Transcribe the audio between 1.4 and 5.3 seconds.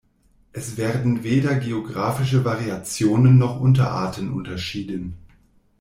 geographische Variationen noch Unterarten unterschieden.